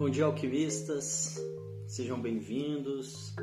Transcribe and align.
Bom 0.00 0.08
dia, 0.08 0.24
alquimistas. 0.24 1.38
Sejam 1.86 2.18
bem-vindos. 2.18 3.34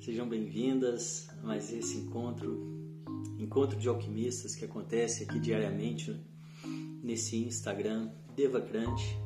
Sejam 0.00 0.28
bem-vindas 0.28 1.28
a 1.40 1.46
mais 1.46 1.72
esse 1.72 1.98
encontro, 1.98 3.00
encontro 3.38 3.78
de 3.78 3.88
alquimistas 3.88 4.56
que 4.56 4.64
acontece 4.64 5.22
aqui 5.22 5.38
diariamente 5.38 6.20
nesse 7.00 7.36
Instagram 7.44 8.10
Devacrante. 8.34 9.16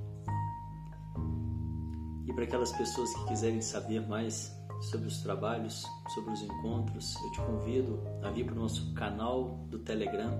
E 2.27 2.35
para 2.35 2.45
aquelas 2.45 2.73
pessoas 2.73 3.11
que 3.15 3.29
quiserem 3.29 3.63
saber 3.63 4.07
mais 4.07 4.55
sobre 4.91 5.09
os 5.09 5.23
trabalhos, 5.23 5.87
sobre 6.13 6.35
os 6.35 6.43
encontros, 6.43 7.15
eu 7.25 7.31
te 7.31 7.41
convido 7.41 7.99
a 8.23 8.29
vir 8.29 8.45
para 8.45 8.57
o 8.57 8.59
nosso 8.59 8.93
canal 8.93 9.67
do 9.71 9.79
Telegram, 9.79 10.39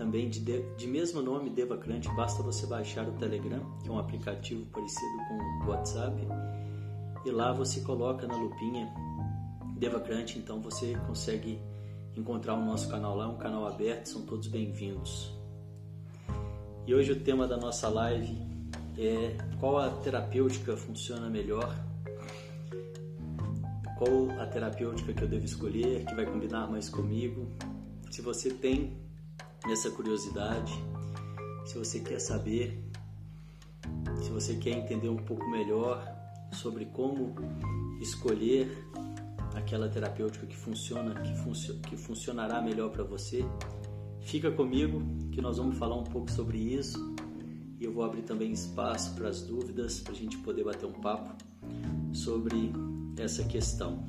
também 0.00 0.30
de, 0.30 0.40
de 0.40 0.86
mesmo 0.86 1.20
nome 1.20 1.50
Devacrante, 1.50 2.08
basta 2.16 2.42
você 2.42 2.66
baixar 2.66 3.06
o 3.06 3.12
Telegram, 3.12 3.60
que 3.82 3.88
é 3.90 3.92
um 3.92 3.98
aplicativo 3.98 4.64
parecido 4.72 5.18
com 5.28 5.66
o 5.66 5.68
WhatsApp, 5.68 6.26
e 7.26 7.30
lá 7.30 7.52
você 7.52 7.82
coloca 7.82 8.26
na 8.26 8.34
lupinha 8.34 8.90
Devacrante, 9.76 10.38
então 10.38 10.58
você 10.62 10.96
consegue 11.06 11.60
encontrar 12.16 12.54
o 12.54 12.64
nosso 12.64 12.88
canal 12.88 13.14
lá, 13.14 13.26
é 13.26 13.28
um 13.28 13.36
canal 13.36 13.66
aberto, 13.66 14.06
são 14.06 14.22
todos 14.22 14.48
bem-vindos. 14.48 15.38
E 16.86 16.94
hoje 16.94 17.12
o 17.12 17.20
tema 17.20 17.46
da 17.46 17.58
nossa 17.58 17.86
live 17.90 18.38
é 18.96 19.36
qual 19.58 19.76
a 19.76 19.90
terapêutica 19.90 20.78
funciona 20.78 21.28
melhor 21.28 21.76
qual 23.98 24.30
a 24.40 24.46
terapêutica 24.46 25.12
que 25.12 25.22
eu 25.22 25.28
devo 25.28 25.44
escolher, 25.44 26.06
que 26.06 26.14
vai 26.14 26.24
combinar 26.24 26.70
mais 26.70 26.88
comigo. 26.88 27.46
Se 28.10 28.22
você 28.22 28.48
tem 28.48 29.09
essa 29.68 29.90
curiosidade, 29.90 30.72
se 31.66 31.78
você 31.78 32.00
quer 32.00 32.20
saber, 32.20 32.82
se 34.22 34.30
você 34.30 34.54
quer 34.56 34.70
entender 34.70 35.08
um 35.08 35.16
pouco 35.16 35.48
melhor 35.50 36.02
sobre 36.52 36.86
como 36.86 37.34
escolher 38.00 38.68
aquela 39.54 39.88
terapêutica 39.88 40.46
que 40.46 40.56
funciona, 40.56 41.14
que, 41.20 41.34
funcio 41.36 41.78
que 41.80 41.96
funcionará 41.96 42.60
melhor 42.60 42.90
para 42.90 43.04
você, 43.04 43.44
fica 44.20 44.50
comigo 44.50 45.02
que 45.32 45.40
nós 45.40 45.58
vamos 45.58 45.76
falar 45.78 45.96
um 45.96 46.04
pouco 46.04 46.30
sobre 46.30 46.58
isso 46.58 46.98
e 47.78 47.84
eu 47.84 47.92
vou 47.92 48.04
abrir 48.04 48.22
também 48.22 48.52
espaço 48.52 49.14
para 49.14 49.28
as 49.28 49.40
dúvidas, 49.40 50.00
para 50.00 50.12
a 50.12 50.16
gente 50.16 50.36
poder 50.38 50.64
bater 50.64 50.86
um 50.86 50.92
papo 50.92 51.34
sobre 52.12 52.72
essa 53.16 53.42
questão. 53.44 54.04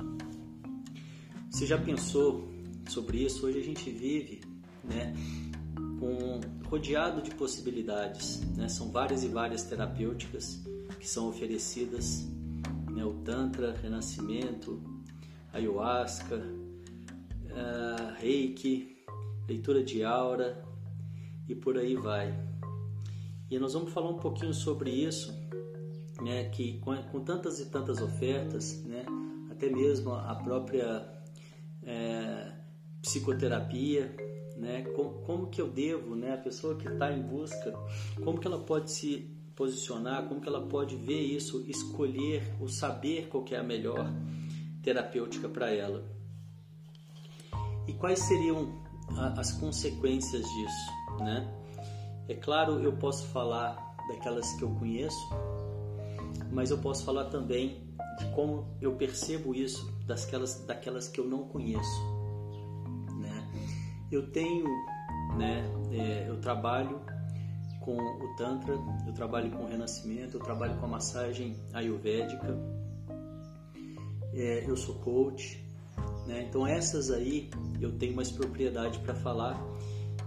Você 1.50 1.66
já 1.66 1.78
pensou 1.78 2.48
sobre 2.88 3.24
isso? 3.24 3.46
Hoje 3.46 3.58
a 3.58 3.62
gente 3.62 3.90
vive, 3.90 4.41
né, 4.84 5.14
com, 5.98 6.40
rodeado 6.68 7.22
de 7.22 7.30
possibilidades. 7.34 8.40
Né? 8.56 8.68
São 8.68 8.90
várias 8.90 9.22
e 9.22 9.28
várias 9.28 9.62
terapêuticas 9.64 10.62
que 10.98 11.08
são 11.08 11.28
oferecidas, 11.28 12.26
né? 12.90 13.04
o 13.04 13.14
Tantra, 13.24 13.72
Renascimento, 13.72 14.82
Ayahuasca, 15.52 16.36
uh, 16.36 18.14
Reiki, 18.18 19.04
leitura 19.48 19.82
de 19.82 20.02
aura 20.02 20.64
e 21.48 21.54
por 21.54 21.76
aí 21.76 21.94
vai. 21.94 22.32
E 23.50 23.58
nós 23.58 23.74
vamos 23.74 23.92
falar 23.92 24.10
um 24.10 24.18
pouquinho 24.18 24.54
sobre 24.54 24.90
isso 24.90 25.42
né, 26.22 26.44
que 26.44 26.78
com, 26.78 26.96
com, 27.04 27.20
tantas 27.20 27.58
e 27.60 27.66
tantas 27.66 28.00
ofertas, 28.00 28.82
né, 28.84 29.04
até 29.50 29.68
mesmo 29.68 30.12
a 30.12 30.34
própria 30.34 31.06
é, 31.82 32.52
psicoterapia, 33.00 34.14
né, 34.62 34.82
como, 34.94 35.10
como, 35.24 35.46
que 35.48 35.60
eu 35.60 35.68
devo, 35.68 36.14
né, 36.14 36.34
a 36.34 36.38
pessoa 36.38 36.76
que 36.76 36.86
está 36.86 37.12
em 37.12 37.20
busca, 37.20 37.72
como 38.22 38.38
que 38.38 38.46
ela 38.46 38.60
pode 38.60 38.92
se 38.92 39.28
posicionar, 39.56 40.28
como 40.28 40.40
que 40.40 40.48
ela 40.48 40.64
pode 40.68 40.94
ver 40.94 41.20
isso, 41.20 41.64
escolher 41.68 42.54
ou 42.60 42.68
saber 42.68 43.26
qual 43.26 43.44
é 43.50 43.56
a 43.56 43.62
melhor 43.62 44.08
terapêutica 44.80 45.48
para 45.48 45.68
ela. 45.70 46.04
E 47.88 47.92
quais 47.92 48.20
seriam 48.20 48.80
a, 49.16 49.40
as 49.40 49.50
consequências 49.50 50.42
disso, 50.42 51.18
né? 51.18 51.52
É 52.28 52.34
claro, 52.34 52.78
eu 52.78 52.92
posso 52.92 53.26
falar 53.26 53.96
daquelas 54.08 54.52
que 54.52 54.62
eu 54.62 54.70
conheço, 54.76 55.28
mas 56.52 56.70
eu 56.70 56.78
posso 56.78 57.04
falar 57.04 57.24
também 57.24 57.82
de 58.20 58.26
como 58.32 58.68
eu 58.80 58.94
percebo 58.94 59.56
isso 59.56 59.92
daquelas, 60.06 60.64
daquelas 60.64 61.08
que 61.08 61.18
eu 61.18 61.24
não 61.24 61.48
conheço. 61.48 62.11
Eu 64.12 64.30
tenho, 64.30 64.66
né, 65.38 65.64
é, 65.90 66.28
eu 66.28 66.38
trabalho 66.40 67.00
com 67.80 67.96
o 67.96 68.36
Tantra, 68.36 68.74
eu 69.06 69.12
trabalho 69.12 69.50
com 69.50 69.64
o 69.64 69.66
Renascimento, 69.66 70.36
eu 70.36 70.40
trabalho 70.40 70.76
com 70.78 70.86
a 70.86 70.88
massagem 70.88 71.56
ayurvédica, 71.72 72.56
é, 74.34 74.64
eu 74.68 74.76
sou 74.76 74.96
coach, 74.96 75.64
né? 76.26 76.46
então 76.48 76.66
essas 76.66 77.10
aí 77.10 77.50
eu 77.80 77.90
tenho 77.92 78.14
mais 78.14 78.30
propriedade 78.30 78.98
para 79.00 79.14
falar 79.14 79.60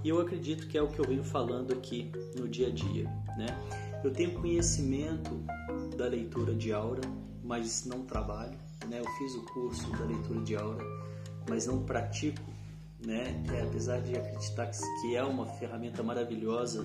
e 0.04 0.10
eu 0.10 0.20
acredito 0.20 0.68
que 0.68 0.78
é 0.78 0.82
o 0.82 0.88
que 0.88 1.00
eu 1.00 1.06
venho 1.06 1.24
falando 1.24 1.74
aqui 1.74 2.12
no 2.38 2.48
dia 2.48 2.68
a 2.68 2.72
dia. 2.72 3.06
Né? 3.38 3.48
Eu 4.04 4.12
tenho 4.12 4.32
conhecimento 4.34 5.32
da 5.98 6.06
leitura 6.06 6.54
de 6.54 6.72
aura, 6.72 7.02
mas 7.44 7.86
não 7.86 8.06
trabalho. 8.06 8.58
Né? 8.88 9.00
Eu 9.00 9.06
fiz 9.18 9.34
o 9.34 9.42
curso 9.46 9.90
da 9.94 10.06
leitura 10.06 10.42
de 10.42 10.56
aura, 10.56 10.84
mas 11.50 11.66
não 11.66 11.84
pratico. 11.84 12.55
Né? 13.06 13.44
É, 13.54 13.62
apesar 13.62 14.02
de 14.02 14.16
acreditar 14.16 14.72
que 15.02 15.16
é 15.16 15.24
uma 15.24 15.46
ferramenta 15.46 16.02
maravilhosa, 16.02 16.84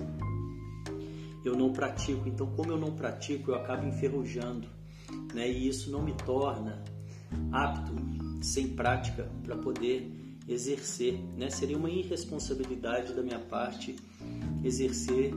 eu 1.43 1.55
não 1.55 1.73
pratico. 1.73 2.27
Então, 2.27 2.47
como 2.55 2.71
eu 2.71 2.77
não 2.77 2.91
pratico, 2.91 3.51
eu 3.51 3.55
acabo 3.55 3.87
enferrujando. 3.87 4.67
Né? 5.33 5.49
E 5.49 5.67
isso 5.67 5.91
não 5.91 6.01
me 6.01 6.13
torna 6.13 6.83
apto, 7.51 7.93
sem 8.41 8.69
prática, 8.69 9.29
para 9.43 9.57
poder 9.57 10.11
exercer. 10.47 11.19
Né? 11.37 11.49
Seria 11.49 11.77
uma 11.77 11.89
irresponsabilidade 11.89 13.13
da 13.13 13.23
minha 13.23 13.39
parte 13.39 13.95
exercer 14.63 15.33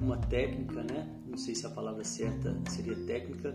uma 0.00 0.16
técnica, 0.16 0.82
né? 0.82 1.08
não 1.26 1.36
sei 1.36 1.54
se 1.54 1.66
a 1.66 1.70
palavra 1.70 2.04
certa 2.04 2.56
seria 2.70 2.96
técnica, 3.06 3.52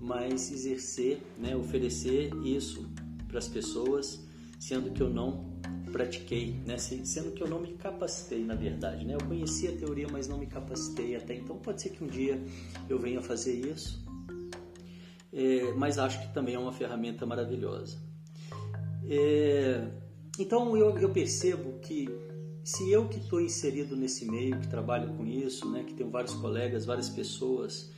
mas 0.00 0.50
exercer, 0.50 1.20
né? 1.38 1.54
oferecer 1.54 2.32
isso 2.44 2.88
para 3.28 3.38
as 3.38 3.48
pessoas, 3.48 4.24
sendo 4.58 4.90
que 4.90 5.02
eu 5.02 5.10
não 5.10 5.49
pratiquei, 5.90 6.54
né? 6.66 6.78
sendo 6.78 7.32
que 7.32 7.42
eu 7.42 7.48
não 7.48 7.60
me 7.60 7.74
capacitei, 7.74 8.44
na 8.44 8.54
verdade. 8.54 9.04
Né? 9.04 9.14
Eu 9.14 9.26
conhecia 9.26 9.70
a 9.70 9.76
teoria, 9.76 10.06
mas 10.10 10.28
não 10.28 10.38
me 10.38 10.46
capacitei 10.46 11.16
até 11.16 11.34
então. 11.34 11.56
Pode 11.58 11.82
ser 11.82 11.90
que 11.90 12.02
um 12.02 12.06
dia 12.06 12.40
eu 12.88 12.98
venha 12.98 13.20
fazer 13.20 13.54
isso, 13.54 14.04
é, 15.32 15.72
mas 15.76 15.98
acho 15.98 16.20
que 16.20 16.32
também 16.32 16.54
é 16.54 16.58
uma 16.58 16.72
ferramenta 16.72 17.24
maravilhosa. 17.26 17.98
É, 19.08 19.88
então 20.38 20.76
eu, 20.76 20.96
eu 20.98 21.10
percebo 21.10 21.78
que 21.80 22.08
se 22.62 22.90
eu 22.90 23.08
que 23.08 23.18
estou 23.18 23.40
inserido 23.40 23.96
nesse 23.96 24.24
meio, 24.30 24.58
que 24.60 24.68
trabalho 24.68 25.14
com 25.14 25.26
isso, 25.26 25.70
né, 25.70 25.82
que 25.82 25.94
tenho 25.94 26.10
vários 26.10 26.34
colegas, 26.34 26.84
várias 26.84 27.08
pessoas, 27.08 27.90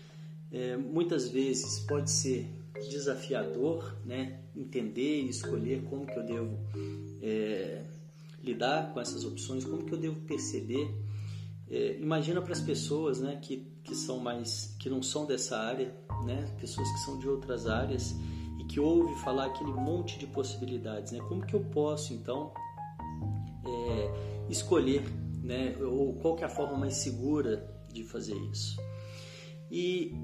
é, 0.51 0.77
muitas 0.77 1.29
vezes 1.29 1.81
pode 1.81 2.11
ser 2.11 2.49
desafiador, 2.89 3.97
né, 4.05 4.41
entender 4.57 5.23
e 5.23 5.29
escolher 5.29 5.83
como 5.85 6.07
que 6.07 6.19
eu 6.19 6.25
devo 6.25 6.59
é, 7.21 7.85
lidar 8.43 8.93
com 8.93 9.01
essas 9.01 9.25
opções, 9.25 9.65
como 9.65 9.85
que 9.85 9.93
eu 9.93 9.99
devo 9.99 10.21
perceber. 10.23 10.91
É, 11.71 11.97
imagina 11.99 12.43
para 12.43 12.53
as 12.53 12.61
pessoas, 12.61 13.21
né, 13.21 13.39
que, 13.41 13.67
que 13.83 13.95
são 13.95 14.19
mais, 14.19 14.77
que 14.79 14.91
não 14.91 15.03
são 15.03 15.25
dessa 15.25 15.59
área, 15.59 15.95
né, 16.25 16.55
pessoas 16.61 16.91
que 16.91 16.99
são 16.99 17.19
de 17.19 17.29
outras 17.29 17.67
áreas 17.67 18.15
e 18.61 18.65
que 18.65 18.79
ouvem 18.79 19.17
falar 19.19 19.47
aquele 19.47 19.73
monte 19.73 20.19
de 20.19 20.27
possibilidades, 20.27 21.13
né, 21.13 21.21
como 21.29 21.45
que 21.47 21.55
eu 21.55 21.61
posso 21.61 22.13
então 22.13 22.53
é, 23.65 24.47
escolher, 24.51 25.03
né, 25.43 25.77
ou 25.81 26.15
qual 26.15 26.39
é 26.39 26.45
a 26.45 26.49
forma 26.49 26.77
mais 26.77 26.97
segura 26.97 27.69
de 27.93 28.05
fazer 28.05 28.37
isso. 28.51 28.77
E 29.71 30.15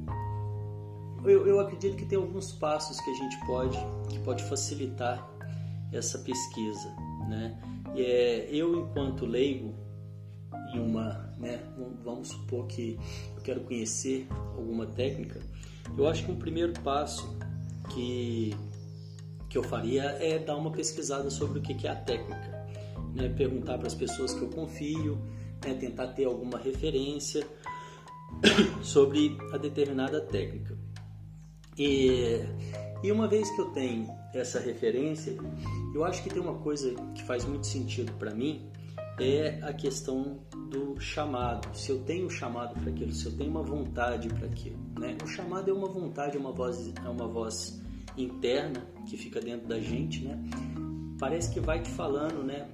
eu, 1.24 1.46
eu 1.46 1.60
acredito 1.60 1.96
que 1.96 2.04
tem 2.04 2.18
alguns 2.18 2.52
passos 2.52 3.00
que 3.00 3.10
a 3.10 3.14
gente 3.14 3.38
pode, 3.46 3.78
que 4.08 4.18
pode 4.20 4.42
facilitar 4.44 5.28
essa 5.92 6.18
pesquisa, 6.18 6.88
né? 7.28 7.58
É, 7.96 8.48
eu 8.50 8.78
enquanto 8.78 9.24
leigo 9.24 9.74
em 10.74 10.78
uma, 10.78 11.34
né, 11.38 11.62
vamos 12.04 12.28
supor 12.28 12.66
que 12.66 12.98
eu 13.36 13.42
quero 13.42 13.60
conhecer 13.62 14.26
alguma 14.56 14.86
técnica, 14.86 15.40
eu 15.96 16.06
acho 16.06 16.24
que 16.24 16.30
um 16.30 16.36
primeiro 16.36 16.74
passo 16.82 17.36
que 17.90 18.54
que 19.48 19.56
eu 19.56 19.62
faria 19.62 20.02
é 20.20 20.38
dar 20.38 20.56
uma 20.56 20.70
pesquisada 20.70 21.30
sobre 21.30 21.58
o 21.58 21.62
que 21.62 21.86
é 21.86 21.90
a 21.90 21.96
técnica 21.96 22.58
né, 23.18 23.28
perguntar 23.28 23.78
para 23.78 23.86
as 23.86 23.94
pessoas 23.94 24.32
que 24.32 24.42
eu 24.42 24.48
confio, 24.48 25.18
né, 25.64 25.74
tentar 25.74 26.08
ter 26.08 26.24
alguma 26.24 26.58
referência 26.58 27.46
sobre 28.82 29.36
a 29.52 29.58
determinada 29.58 30.20
técnica. 30.20 30.77
E, 31.78 32.44
e 33.02 33.12
uma 33.12 33.28
vez 33.28 33.48
que 33.50 33.60
eu 33.60 33.66
tenho 33.66 34.08
essa 34.34 34.58
referência, 34.58 35.36
eu 35.94 36.04
acho 36.04 36.22
que 36.22 36.28
tem 36.28 36.42
uma 36.42 36.58
coisa 36.58 36.94
que 37.14 37.22
faz 37.22 37.44
muito 37.44 37.66
sentido 37.66 38.12
para 38.18 38.34
mim, 38.34 38.68
é 39.20 39.58
a 39.62 39.72
questão 39.72 40.38
do 40.70 41.00
chamado. 41.00 41.76
Se 41.76 41.90
eu 41.90 42.00
tenho 42.00 42.28
chamado 42.30 42.74
para 42.80 42.90
aquilo, 42.90 43.12
se 43.12 43.26
eu 43.26 43.36
tenho 43.36 43.50
uma 43.50 43.62
vontade 43.62 44.28
para 44.28 44.46
aquilo, 44.46 44.78
né? 44.98 45.16
O 45.22 45.26
chamado 45.26 45.70
é 45.70 45.72
uma 45.72 45.88
vontade, 45.88 46.36
é 46.36 46.40
uma 46.40 46.52
voz, 46.52 46.92
é 47.04 47.08
uma 47.08 47.26
voz 47.26 47.80
interna 48.16 48.86
que 49.08 49.16
fica 49.16 49.40
dentro 49.40 49.66
da 49.66 49.80
gente, 49.80 50.24
né? 50.24 50.38
Parece 51.18 51.52
que 51.52 51.60
vai 51.60 51.82
te 51.82 51.90
falando, 51.90 52.44
né? 52.44 52.68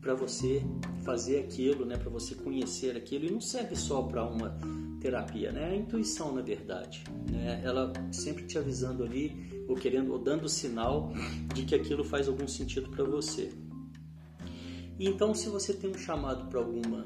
Para 0.00 0.14
você 0.14 0.62
fazer 1.04 1.38
aquilo, 1.38 1.84
né? 1.84 1.96
Para 1.96 2.10
você 2.10 2.34
conhecer 2.34 2.96
aquilo 2.96 3.26
e 3.26 3.30
não 3.30 3.40
serve 3.40 3.76
só 3.76 4.02
para 4.02 4.24
uma 4.24 4.58
terapia, 5.04 5.52
né? 5.52 5.68
É 5.68 5.72
a 5.72 5.76
intuição, 5.76 6.34
na 6.34 6.40
verdade, 6.40 7.04
né? 7.30 7.60
Ela 7.62 7.92
sempre 8.10 8.46
te 8.46 8.56
avisando 8.56 9.04
ali, 9.04 9.64
ou 9.68 9.76
querendo, 9.76 10.10
ou 10.12 10.18
dando 10.18 10.48
sinal 10.48 11.12
de 11.54 11.66
que 11.66 11.74
aquilo 11.74 12.02
faz 12.02 12.26
algum 12.26 12.48
sentido 12.48 12.88
para 12.88 13.04
você. 13.04 13.52
E 14.98 15.06
então, 15.06 15.34
se 15.34 15.50
você 15.50 15.74
tem 15.74 15.90
um 15.90 15.98
chamado 15.98 16.48
para 16.48 16.58
alguma 16.58 17.04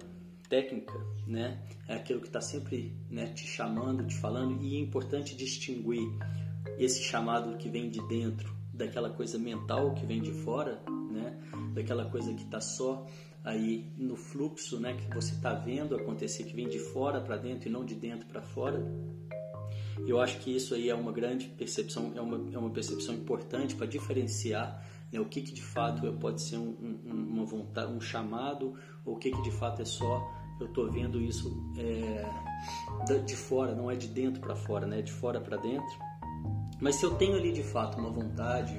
técnica, 0.48 0.94
né, 1.26 1.60
é 1.88 1.94
aquilo 1.94 2.20
que 2.20 2.28
está 2.28 2.40
sempre 2.40 2.96
né, 3.10 3.26
te 3.34 3.44
chamando, 3.44 4.06
te 4.06 4.14
falando, 4.14 4.62
e 4.62 4.76
é 4.76 4.78
importante 4.78 5.34
distinguir 5.34 6.08
esse 6.78 7.02
chamado 7.02 7.56
que 7.58 7.68
vem 7.68 7.90
de 7.90 8.00
dentro 8.06 8.54
daquela 8.72 9.10
coisa 9.10 9.38
mental 9.38 9.92
que 9.94 10.06
vem 10.06 10.22
de 10.22 10.30
fora, 10.30 10.80
né, 11.10 11.36
daquela 11.74 12.04
coisa 12.04 12.32
que 12.32 12.44
está 12.44 12.60
só 12.60 13.06
aí 13.48 13.90
no 13.96 14.14
fluxo, 14.14 14.78
né, 14.78 14.94
que 14.94 15.14
você 15.14 15.34
está 15.34 15.54
vendo 15.54 15.96
acontecer, 15.96 16.44
que 16.44 16.54
vem 16.54 16.68
de 16.68 16.78
fora 16.78 17.18
para 17.20 17.36
dentro 17.38 17.68
e 17.68 17.72
não 17.72 17.84
de 17.84 17.94
dentro 17.94 18.26
para 18.26 18.42
fora. 18.42 18.84
Eu 20.06 20.20
acho 20.20 20.38
que 20.40 20.54
isso 20.54 20.74
aí 20.74 20.90
é 20.90 20.94
uma 20.94 21.10
grande 21.12 21.46
percepção, 21.48 22.12
é 22.14 22.20
uma, 22.20 22.54
é 22.54 22.58
uma 22.58 22.70
percepção 22.70 23.14
importante 23.14 23.74
para 23.74 23.86
diferenciar 23.86 24.86
né, 25.10 25.18
o 25.18 25.24
que, 25.24 25.40
que 25.40 25.52
de 25.52 25.62
fato 25.62 26.12
pode 26.14 26.42
ser 26.42 26.58
um, 26.58 27.00
um, 27.04 27.26
uma 27.32 27.44
vontade, 27.44 27.90
um 27.90 28.00
chamado, 28.00 28.74
ou 29.04 29.14
o 29.14 29.18
que, 29.18 29.30
que 29.30 29.42
de 29.42 29.50
fato 29.50 29.80
é 29.80 29.84
só 29.84 30.30
eu 30.60 30.66
estou 30.66 30.90
vendo 30.90 31.20
isso 31.20 31.72
é, 31.78 33.18
de 33.20 33.36
fora, 33.36 33.74
não 33.74 33.90
é 33.90 33.94
de 33.94 34.08
dentro 34.08 34.40
para 34.40 34.56
fora, 34.56 34.86
né, 34.86 35.00
de 35.00 35.12
fora 35.12 35.40
para 35.40 35.56
dentro. 35.56 35.98
Mas 36.80 36.96
se 36.96 37.04
eu 37.04 37.14
tenho 37.14 37.36
ali 37.36 37.52
de 37.52 37.62
fato 37.62 37.98
uma 37.98 38.10
vontade, 38.10 38.74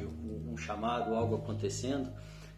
um 0.45 0.55
chamado, 0.57 1.15
algo 1.15 1.35
acontecendo, 1.35 2.11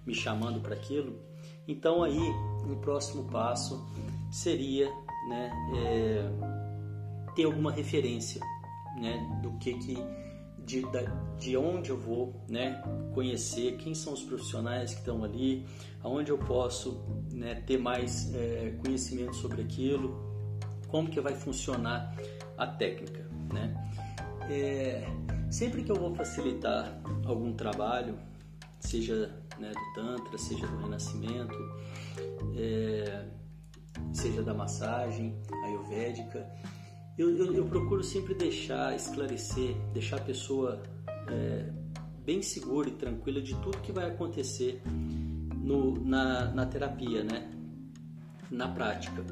me 0.06 0.14
chamando 0.14 0.60
para 0.60 0.76
aquilo, 0.76 1.31
então 1.72 2.04
aí 2.04 2.20
um 2.68 2.76
próximo 2.82 3.24
passo 3.26 3.86
seria 4.30 4.90
né, 5.28 5.52
é, 5.76 7.34
ter 7.36 7.46
alguma 7.46 7.72
referência 7.72 8.42
né, 9.00 9.40
do 9.42 9.52
que 9.58 9.74
que 9.76 9.98
de, 10.66 10.84
de 11.40 11.58
onde 11.58 11.90
eu 11.90 11.98
vou 11.98 12.34
né, 12.48 12.82
conhecer 13.14 13.78
quem 13.78 13.94
são 13.94 14.14
os 14.14 14.24
profissionais 14.24 14.94
que 14.94 15.00
estão 15.00 15.24
ali, 15.24 15.66
aonde 16.02 16.32
eu 16.32 16.38
posso 16.38 17.04
né, 17.32 17.56
ter 17.56 17.78
mais 17.78 18.34
é, 18.34 18.74
conhecimento 18.84 19.36
sobre 19.36 19.62
aquilo, 19.62 20.16
como 20.88 21.10
que 21.10 21.20
vai 21.20 21.34
funcionar 21.34 22.16
a 22.58 22.68
técnica. 22.68 23.28
Né? 23.52 23.74
É, 24.50 25.08
sempre 25.50 25.84
que 25.84 25.92
eu 25.92 25.96
vou 25.96 26.14
facilitar 26.16 27.02
algum 27.26 27.54
trabalho, 27.54 28.18
seja 28.80 29.41
né, 29.62 29.72
do 29.72 29.94
Tantra, 29.94 30.38
seja 30.38 30.68
do 30.68 30.78
Renascimento, 30.78 31.56
é, 32.58 33.26
seja 34.12 34.42
da 34.44 34.54
massagem 34.54 35.40
ayurvédica, 35.66 36.50
eu, 37.18 37.30
eu, 37.38 37.54
eu, 37.54 37.66
procuro 37.66 38.04
sempre 38.04 38.34
deixar, 38.34 38.96
esclarecer, 38.96 39.76
deixar 39.94 40.18
a 40.18 40.22
pessoa 40.22 40.82
é, 41.28 41.72
bem 42.26 42.42
segura 42.42 42.90
e 42.90 42.94
tranquila 42.94 43.42
de 43.42 43.56
tudo 43.62 43.78
que 43.80 43.92
vai 43.92 44.08
acontecer 44.08 44.82
no, 45.56 45.94
na, 46.04 46.52
na 46.52 46.66
terapia, 46.66 47.24
né? 47.24 47.52
na 48.52 48.68
prática. 48.68 49.24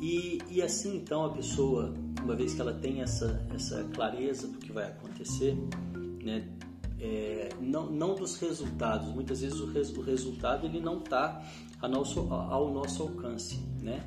E, 0.00 0.38
e 0.48 0.62
assim 0.62 0.96
então 0.96 1.24
a 1.24 1.30
pessoa, 1.30 1.92
uma 2.22 2.36
vez 2.36 2.54
que 2.54 2.60
ela 2.60 2.72
tem 2.72 3.02
essa, 3.02 3.44
essa 3.54 3.82
clareza 3.94 4.46
do 4.46 4.58
que 4.58 4.72
vai 4.72 4.84
acontecer, 4.84 5.56
né? 6.22 6.48
É, 6.98 7.50
não, 7.60 7.90
não 7.90 8.14
dos 8.14 8.38
resultados, 8.40 9.12
muitas 9.12 9.40
vezes 9.40 9.60
o, 9.60 9.66
res, 9.66 9.90
o 9.90 10.00
resultado 10.00 10.66
ele 10.66 10.80
não 10.80 10.98
está 10.98 11.44
ao 11.80 11.90
nosso, 11.90 12.20
ao 12.32 12.72
nosso 12.72 13.02
alcance, 13.02 13.58
né? 13.82 14.04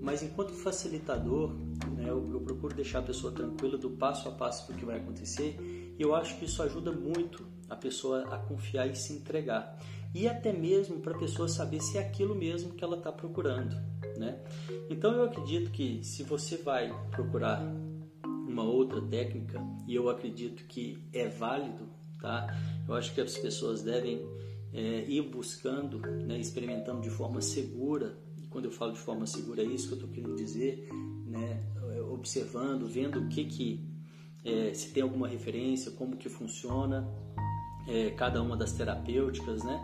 Mas 0.00 0.22
enquanto 0.22 0.52
facilitador, 0.52 1.50
né, 1.96 2.08
eu, 2.08 2.24
eu, 2.30 2.40
procuro 2.40 2.74
deixar 2.74 3.00
a 3.00 3.02
pessoa 3.02 3.32
tranquila 3.32 3.76
do 3.76 3.90
passo 3.90 4.28
a 4.28 4.32
passo 4.32 4.70
do 4.70 4.78
que 4.78 4.84
vai 4.84 4.98
acontecer 4.98 5.56
e 5.98 6.00
eu 6.00 6.14
acho 6.14 6.38
que 6.38 6.44
isso 6.44 6.62
ajuda 6.62 6.92
muito 6.92 7.44
a 7.68 7.74
pessoa 7.74 8.22
a 8.32 8.38
confiar 8.38 8.86
e 8.86 8.94
se 8.94 9.12
entregar. 9.12 9.76
E 10.14 10.26
até 10.26 10.52
mesmo 10.52 11.00
para 11.00 11.14
a 11.14 11.18
pessoa 11.18 11.48
saber 11.48 11.80
se 11.80 11.98
é 11.98 12.00
aquilo 12.00 12.34
mesmo 12.34 12.72
que 12.72 12.82
ela 12.82 12.96
está 12.96 13.12
procurando. 13.12 13.76
Né? 14.16 14.40
Então 14.88 15.12
eu 15.12 15.24
acredito 15.24 15.70
que 15.70 16.02
se 16.02 16.22
você 16.22 16.56
vai 16.56 16.92
procurar 17.10 17.62
uma 18.24 18.62
outra 18.62 19.00
técnica, 19.02 19.60
e 19.86 19.94
eu 19.94 20.08
acredito 20.08 20.64
que 20.64 21.04
é 21.12 21.28
válido, 21.28 21.88
tá? 22.20 22.56
eu 22.86 22.94
acho 22.94 23.14
que 23.14 23.20
as 23.20 23.36
pessoas 23.36 23.82
devem 23.82 24.26
é, 24.72 25.04
ir 25.08 25.22
buscando, 25.22 25.98
né, 25.98 26.38
experimentando 26.38 27.00
de 27.00 27.10
forma 27.10 27.40
segura 27.40 28.16
quando 28.50 28.64
eu 28.64 28.70
falo 28.70 28.92
de 28.92 28.98
forma 28.98 29.26
segura, 29.26 29.62
é 29.62 29.66
isso 29.66 29.88
que 29.88 29.92
eu 29.92 29.98
estou 29.98 30.10
querendo 30.10 30.34
dizer, 30.34 30.88
né? 31.26 31.62
observando, 32.10 32.86
vendo 32.86 33.20
o 33.20 33.28
que 33.28 33.44
que 33.44 33.88
é, 34.44 34.72
se 34.74 34.92
tem 34.92 35.02
alguma 35.02 35.28
referência, 35.28 35.90
como 35.92 36.16
que 36.16 36.28
funciona 36.28 37.08
é, 37.86 38.10
cada 38.10 38.42
uma 38.42 38.56
das 38.56 38.72
terapêuticas, 38.72 39.62
né? 39.62 39.80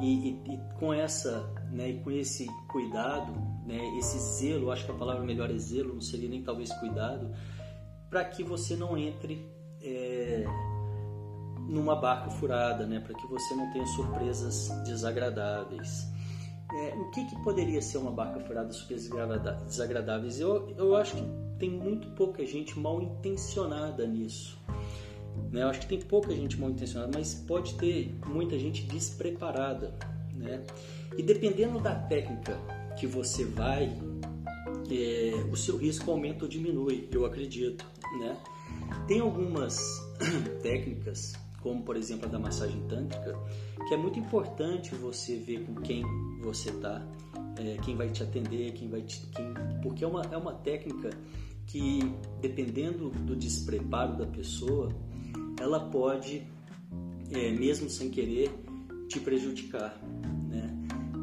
E, 0.00 0.30
e, 0.30 0.54
e, 0.54 0.60
com 0.78 0.92
essa, 0.92 1.52
né, 1.70 1.90
e 1.90 2.00
com 2.00 2.10
esse 2.10 2.46
cuidado, 2.68 3.32
né, 3.66 3.98
esse 3.98 4.18
zelo, 4.18 4.70
acho 4.70 4.84
que 4.86 4.92
a 4.92 4.94
palavra 4.94 5.24
melhor 5.24 5.50
é 5.50 5.58
zelo, 5.58 5.94
não 5.94 6.00
seria 6.00 6.28
nem 6.28 6.42
talvez 6.42 6.72
cuidado, 6.74 7.30
para 8.08 8.24
que 8.24 8.42
você 8.42 8.76
não 8.76 8.96
entre 8.96 9.44
é, 9.80 10.44
numa 11.68 11.96
barca 11.96 12.30
furada, 12.30 12.86
né, 12.86 13.00
para 13.00 13.14
que 13.14 13.26
você 13.26 13.54
não 13.54 13.72
tenha 13.72 13.86
surpresas 13.86 14.68
desagradáveis. 14.84 16.10
É, 16.72 16.94
o 16.94 17.10
que, 17.10 17.24
que, 17.26 17.42
poderia 17.42 17.82
ser 17.82 17.98
uma 17.98 18.10
barca 18.10 18.40
furada 18.40 18.72
super 18.72 18.96
desagradáveis? 19.66 20.40
Eu, 20.40 20.70
eu 20.76 20.96
acho 20.96 21.16
que 21.16 21.22
tem 21.58 21.70
muito 21.70 22.08
pouca 22.10 22.44
gente 22.46 22.78
mal 22.78 23.02
intencionada 23.02 24.06
nisso. 24.06 24.58
Né? 25.50 25.62
Eu 25.62 25.68
acho 25.68 25.80
que 25.80 25.86
tem 25.86 26.00
pouca 26.00 26.34
gente 26.34 26.58
mal 26.58 26.70
intencionada, 26.70 27.12
mas 27.14 27.34
pode 27.34 27.74
ter 27.74 28.14
muita 28.26 28.58
gente 28.58 28.84
despreparada. 28.84 29.94
Né? 30.34 30.64
E 31.16 31.22
dependendo 31.22 31.78
da 31.78 31.94
técnica 31.94 32.58
que 32.98 33.06
você 33.06 33.44
vai, 33.44 33.92
é, 34.90 35.44
o 35.50 35.56
seu 35.56 35.76
risco 35.76 36.10
aumenta 36.10 36.44
ou 36.44 36.48
diminui, 36.48 37.06
eu 37.12 37.26
acredito. 37.26 37.86
Né? 38.18 38.36
Tem 39.06 39.20
algumas 39.20 39.78
técnicas 40.62 41.34
como 41.62 41.82
por 41.82 41.96
exemplo 41.96 42.26
a 42.26 42.30
da 42.30 42.38
massagem 42.38 42.80
tântrica, 42.88 43.38
que 43.88 43.94
é 43.94 43.96
muito 43.96 44.18
importante 44.18 44.94
você 44.94 45.36
ver 45.36 45.64
com 45.64 45.74
quem 45.76 46.02
você 46.40 46.70
está, 46.70 47.06
é, 47.56 47.76
quem 47.84 47.96
vai 47.96 48.10
te 48.10 48.22
atender, 48.22 48.72
quem 48.72 48.88
vai 48.88 49.02
te, 49.02 49.26
quem, 49.28 49.54
porque 49.82 50.04
é 50.04 50.06
uma, 50.06 50.22
é 50.22 50.36
uma 50.36 50.54
técnica 50.54 51.10
que 51.66 52.00
dependendo 52.40 53.10
do 53.10 53.36
despreparo 53.36 54.16
da 54.16 54.26
pessoa, 54.26 54.88
ela 55.60 55.80
pode, 55.80 56.42
é, 57.30 57.52
mesmo 57.52 57.88
sem 57.88 58.10
querer, 58.10 58.50
te 59.08 59.20
prejudicar, 59.20 59.98
né? 60.48 60.70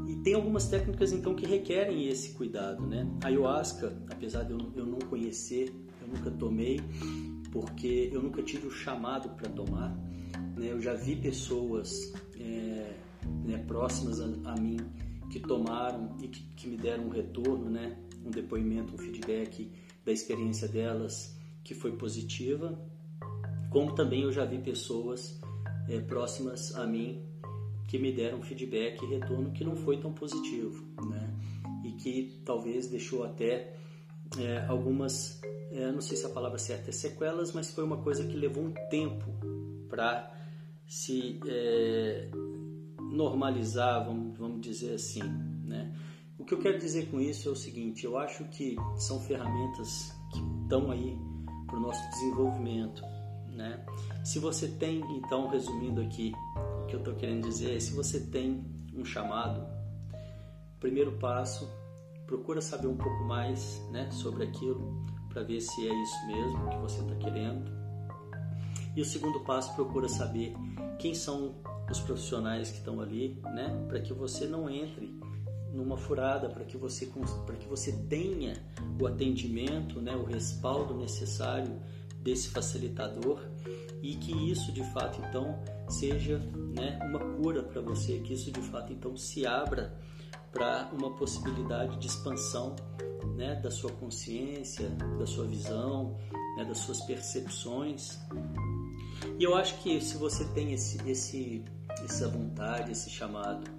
E 0.08 0.16
tem 0.18 0.34
algumas 0.34 0.68
técnicas 0.68 1.12
então 1.12 1.36
que 1.36 1.46
requerem 1.46 2.08
esse 2.08 2.32
cuidado, 2.34 2.86
né? 2.86 3.08
A 3.24 3.28
ayahuasca, 3.28 3.96
apesar 4.10 4.44
de 4.44 4.52
eu, 4.52 4.60
eu 4.76 4.86
não 4.86 5.00
conhecer, 5.00 5.74
eu 6.02 6.08
nunca 6.08 6.32
tomei, 6.32 6.80
porque 7.52 8.10
eu 8.12 8.22
nunca 8.22 8.42
tive 8.42 8.68
o 8.68 8.72
chamado 8.72 9.30
para 9.30 9.50
tomar, 9.50 9.96
né? 10.60 10.72
Eu 10.72 10.82
já 10.82 10.94
vi 10.94 11.16
pessoas 11.16 12.14
é, 12.40 12.94
né, 13.46 13.64
próximas 13.66 14.20
a, 14.20 14.26
a, 14.52 14.56
mim 14.60 14.78
que 15.32 15.40
tomaram 15.40 16.18
e 16.22 16.28
que, 16.28 16.44
que, 16.56 16.68
me 16.68 16.78
deram 16.78 17.06
um 17.06 17.10
retorno, 17.10 17.70
né? 17.70 17.98
um 18.26 18.30
depoimento, 18.30 18.94
um 18.94 18.98
feedback 18.98 19.72
da 20.06 20.12
experiência 20.12 20.68
delas 20.68 21.38
que 21.64 21.74
foi 21.74 21.94
positiva, 21.94 22.78
como 23.70 23.96
também 23.96 24.24
eu 24.24 24.32
já 24.32 24.44
vi 24.44 24.58
pessoas 24.58 25.40
é, 25.88 26.00
próximas 26.00 26.76
a 26.76 26.86
mim 26.86 27.24
que 27.88 27.98
me 27.98 28.12
deram 28.12 28.42
feedback 28.42 29.02
e 29.04 29.08
retorno 29.08 29.52
que 29.52 29.64
não 29.64 29.76
foi 29.76 29.98
tão 29.98 30.14
positivo, 30.14 30.86
né? 31.08 31.34
E 31.84 31.92
que 31.94 32.42
talvez 32.46 32.88
deixou 32.88 33.24
até 33.24 33.76
é, 34.38 34.66
algumas, 34.68 35.42
é, 35.72 35.92
não 35.92 36.02
sei 36.02 36.18
se 36.18 36.26
a 36.26 36.30
palavra 36.30 36.60
certa 36.60 36.90
é 36.90 36.94
sequelas, 36.94 37.52
mas 37.54 37.72
foi 37.72 37.84
uma 37.84 37.98
coisa 37.98 38.28
que 38.28 38.36
levou 38.36 38.64
um 38.64 38.74
tempo 38.90 39.26
para 39.90 40.39
se 40.90 41.40
é, 41.46 42.32
normalizar, 43.00 44.04
vamos, 44.04 44.36
vamos 44.36 44.60
dizer 44.60 44.96
assim. 44.96 45.22
Né? 45.64 45.96
O 46.38 46.44
que 46.44 46.56
eu 46.56 46.60
quero 46.60 46.80
dizer 46.80 47.12
com 47.12 47.22
isso 47.22 47.48
é 47.48 47.52
o 47.52 47.56
seguinte: 47.56 48.06
eu 48.06 48.18
acho 48.18 48.44
que 48.46 48.76
são 48.98 49.22
ferramentas 49.22 50.12
que 50.34 50.42
estão 50.64 50.90
aí 50.90 51.16
para 51.68 51.78
o 51.78 51.80
nosso 51.80 52.10
desenvolvimento. 52.10 53.04
Né? 53.52 53.86
Se 54.26 54.40
você 54.40 54.68
tem, 54.68 55.00
então, 55.16 55.48
resumindo 55.48 56.02
aqui, 56.02 56.34
o 56.84 56.88
que 56.88 56.96
eu 56.96 57.00
estou 57.00 57.14
querendo 57.14 57.44
dizer 57.44 57.76
é: 57.76 57.80
se 57.80 57.94
você 57.94 58.20
tem 58.20 58.66
um 58.96 59.06
chamado, 59.06 59.64
primeiro 60.80 61.12
passo, 61.20 61.70
procura 62.26 62.62
saber 62.62 62.88
um 62.88 62.98
pouco 62.98 63.24
mais 63.26 63.80
né, 63.92 64.10
sobre 64.10 64.44
aquilo 64.44 65.06
para 65.30 65.44
ver 65.44 65.62
se 65.62 65.88
é 65.88 66.02
isso 66.02 66.28
mesmo 66.28 66.70
que 66.70 66.78
você 66.78 67.02
está 67.02 67.16
querendo. 67.16 67.79
E 68.96 69.02
o 69.02 69.06
segundo 69.06 69.40
passo, 69.42 69.74
procura 69.76 70.08
saber 70.10 70.54
quem 70.98 71.14
são 71.14 71.56
os 71.90 72.00
profissionais 72.00 72.70
que 72.70 72.78
estão 72.78 73.00
ali, 73.00 73.40
né, 73.44 73.86
para 73.88 74.00
que 74.00 74.14
você 74.14 74.46
não 74.46 74.70
entre 74.70 75.18
numa 75.74 75.98
furada, 75.98 76.50
para 76.50 76.66
que 76.66 76.78
você 76.78 77.06
para 77.46 77.56
que 77.56 77.68
você 77.68 77.92
tenha 77.92 78.54
o 79.00 79.06
atendimento, 79.06 80.02
né, 80.02 80.16
o 80.16 80.24
respaldo 80.24 80.94
necessário 80.96 81.80
desse 82.22 82.50
facilitador 82.50 83.40
e 84.02 84.16
que 84.16 84.32
isso 84.52 84.72
de 84.72 84.84
fato 84.92 85.22
então 85.22 85.60
seja 85.88 86.40
né, 86.74 87.00
uma 87.04 87.20
cura 87.20 87.64
para 87.64 87.82
você, 87.82 88.20
que 88.20 88.34
isso 88.34 88.52
de 88.52 88.62
fato 88.62 88.92
então 88.92 89.16
se 89.16 89.46
abra 89.46 89.98
para 90.52 90.90
uma 90.94 91.16
possibilidade 91.16 91.98
de 91.98 92.08
expansão 92.08 92.76
né, 93.36 93.56
da 93.56 93.70
sua 93.70 93.92
consciência, 93.92 94.90
da 95.18 95.26
sua 95.26 95.46
visão, 95.46 96.18
né, 96.58 96.66
das 96.66 96.80
suas 96.80 97.02
percepções. 97.02 98.20
E 99.38 99.44
eu 99.44 99.56
acho 99.56 99.82
que 99.82 100.00
se 100.02 100.18
você 100.18 100.46
tem 100.46 100.74
esse, 100.74 100.98
esse, 101.10 101.64
essa 102.04 102.28
vontade, 102.28 102.92
esse 102.92 103.10
chamado, 103.10 103.70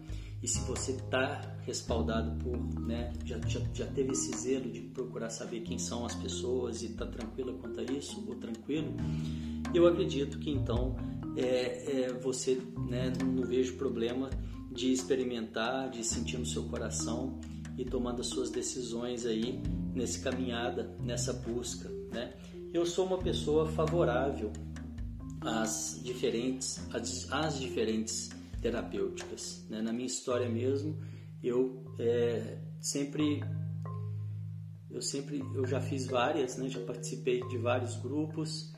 e 0.42 0.48
se 0.48 0.60
você 0.60 0.92
está 0.92 1.54
respaldado 1.66 2.42
por, 2.42 2.56
né, 2.80 3.12
já, 3.24 3.38
já, 3.46 3.60
já 3.74 3.86
teve 3.86 4.12
esse 4.12 4.34
zelo 4.36 4.70
de 4.70 4.80
procurar 4.80 5.28
saber 5.28 5.60
quem 5.60 5.78
são 5.78 6.06
as 6.06 6.14
pessoas 6.14 6.82
e 6.82 6.86
está 6.86 7.06
tranquila 7.06 7.52
quanto 7.54 7.80
a 7.80 7.82
isso, 7.84 8.24
ou 8.26 8.34
tranquilo, 8.36 8.94
eu 9.74 9.86
acredito 9.86 10.38
que 10.38 10.50
então 10.50 10.96
é, 11.36 12.04
é, 12.04 12.12
você 12.14 12.60
né, 12.88 13.12
não 13.22 13.44
vejo 13.44 13.74
problema 13.76 14.30
de 14.72 14.92
experimentar, 14.92 15.90
de 15.90 16.02
sentir 16.02 16.38
no 16.38 16.46
seu 16.46 16.64
coração 16.64 17.38
e 17.76 17.84
tomando 17.84 18.20
as 18.20 18.28
suas 18.28 18.50
decisões 18.50 19.26
aí 19.26 19.60
nessa 19.94 20.20
caminhada, 20.20 20.96
nessa 21.02 21.32
busca, 21.32 21.90
né? 22.12 22.34
Eu 22.72 22.86
sou 22.86 23.04
uma 23.04 23.18
pessoa 23.18 23.66
favorável 23.66 24.52
às 25.40 26.00
diferentes, 26.02 26.80
às, 26.92 27.30
às 27.32 27.58
diferentes 27.58 28.30
terapêuticas, 28.60 29.64
né? 29.68 29.80
Na 29.80 29.92
minha 29.92 30.06
história 30.06 30.48
mesmo, 30.48 30.98
eu 31.42 31.84
é, 31.98 32.58
sempre 32.80 33.42
eu 34.90 35.00
sempre 35.00 35.40
eu 35.54 35.66
já 35.66 35.80
fiz 35.80 36.06
várias, 36.06 36.56
né? 36.56 36.68
Já 36.68 36.80
participei 36.80 37.40
de 37.48 37.58
vários 37.58 37.96
grupos. 37.96 38.72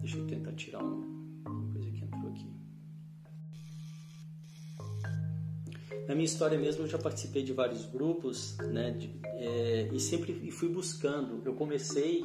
Deixa 0.00 0.16
eu 0.16 0.26
tentar 0.26 0.52
tirar 0.52 0.82
um 0.82 1.10
Na 6.10 6.16
minha 6.16 6.24
história 6.24 6.58
mesmo, 6.58 6.82
eu 6.82 6.88
já 6.88 6.98
participei 6.98 7.44
de 7.44 7.52
vários 7.52 7.86
grupos, 7.86 8.56
né? 8.58 8.90
De, 8.90 9.14
é, 9.22 9.88
e 9.92 10.00
sempre 10.00 10.50
fui 10.50 10.68
buscando. 10.68 11.40
Eu 11.44 11.54
comecei 11.54 12.24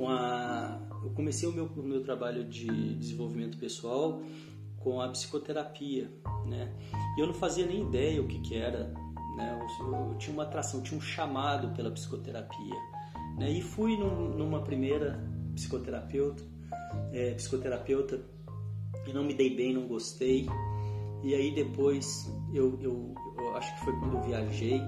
com 0.00 0.08
a, 0.08 0.80
eu 1.04 1.10
comecei 1.10 1.46
o 1.46 1.52
meu, 1.52 1.66
o 1.66 1.82
meu 1.82 2.02
trabalho 2.02 2.42
de 2.42 2.94
desenvolvimento 2.94 3.58
pessoal 3.58 4.22
com 4.78 4.98
a 4.98 5.06
psicoterapia, 5.10 6.10
né? 6.46 6.72
E 7.18 7.20
eu 7.20 7.26
não 7.26 7.34
fazia 7.34 7.66
nem 7.66 7.82
ideia 7.82 8.22
o 8.22 8.26
que, 8.26 8.40
que 8.40 8.56
era, 8.56 8.94
né? 9.36 9.58
Eu, 9.78 9.92
eu 9.92 10.16
tinha 10.16 10.32
uma 10.32 10.44
atração, 10.44 10.80
tinha 10.80 10.96
um 10.96 11.02
chamado 11.02 11.74
pela 11.76 11.90
psicoterapia, 11.90 12.76
né? 13.36 13.50
E 13.50 13.60
fui 13.60 13.94
num, 13.98 14.30
numa 14.30 14.62
primeira 14.62 15.22
psicoterapeuta, 15.54 16.42
é, 17.12 17.34
psicoterapeuta 17.34 18.22
e 19.06 19.12
não 19.12 19.22
me 19.22 19.34
dei 19.34 19.54
bem, 19.54 19.74
não 19.74 19.86
gostei. 19.86 20.48
E 21.22 21.34
aí 21.34 21.54
depois 21.54 22.26
eu, 22.54 22.80
eu, 22.80 23.14
eu 23.36 23.54
acho 23.54 23.74
que 23.74 23.84
foi 23.84 23.92
quando 23.98 24.16
eu 24.16 24.22
viajei 24.22 24.80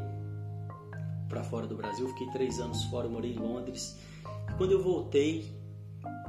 para 1.28 1.44
fora 1.44 1.66
do 1.66 1.76
Brasil, 1.76 2.08
fiquei 2.08 2.28
três 2.28 2.58
anos 2.60 2.84
fora, 2.84 3.10
morei 3.10 3.34
em 3.34 3.38
Londres. 3.38 4.00
Quando 4.56 4.72
eu 4.72 4.82
voltei, 4.82 5.50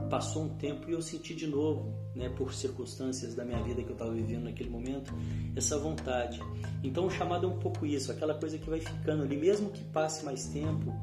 passou 0.10 0.44
um 0.44 0.50
tempo 0.50 0.90
e 0.90 0.94
eu 0.94 1.02
senti 1.02 1.34
de 1.34 1.48
novo, 1.48 1.94
né, 2.16 2.30
por 2.30 2.54
circunstâncias 2.54 3.36
da 3.36 3.44
minha 3.44 3.62
vida 3.64 3.82
que 3.82 3.90
eu 3.90 3.94
estava 3.94 4.12
vivendo 4.12 4.44
naquele 4.44 4.70
momento, 4.70 5.14
essa 5.56 5.78
vontade. 5.78 6.40
Então 6.84 7.08
o 7.08 7.10
chamado 7.10 7.48
é 7.48 7.50
um 7.50 7.60
pouco 7.60 7.86
isso, 7.86 8.12
aquela 8.12 8.34
coisa 8.34 8.58
que 8.58 8.70
vai 8.70 8.80
ficando 8.80 9.24
ali, 9.24 9.38
mesmo 9.38 9.70
que 9.70 9.84
passe 9.86 10.24
mais 10.24 10.46
tempo, 10.48 10.94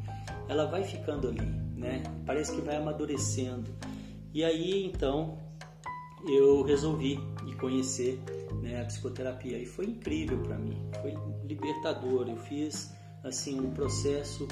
ela 0.48 0.66
vai 0.66 0.84
ficando 0.84 1.28
ali, 1.28 1.46
né? 1.76 2.02
Parece 2.26 2.54
que 2.54 2.60
vai 2.60 2.76
amadurecendo. 2.76 3.70
E 4.32 4.44
aí 4.44 4.86
então 4.86 5.38
eu 6.28 6.62
resolvi 6.62 7.18
ir 7.46 7.56
conhecer 7.56 8.20
né, 8.62 8.82
a 8.82 8.84
psicoterapia 8.84 9.58
e 9.58 9.66
foi 9.66 9.86
incrível 9.86 10.38
para 10.38 10.58
mim, 10.58 10.76
foi 11.00 11.14
libertador. 11.44 12.28
Eu 12.28 12.36
fiz 12.36 12.92
assim 13.24 13.58
um 13.60 13.70
processo 13.70 14.46